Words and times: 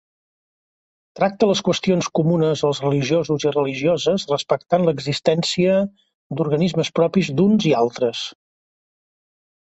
Tracta 1.17 1.47
les 1.49 1.59
qüestions 1.65 2.07
comunes 2.19 2.63
als 2.69 2.79
religiosos 2.85 3.43
i 3.47 3.51
religioses, 3.55 4.25
respectant 4.31 4.87
l'existència 4.87 5.75
d'organismes 6.39 6.91
propis 7.01 7.29
d'uns 7.41 7.69
i 7.73 7.75
altres. 7.83 8.23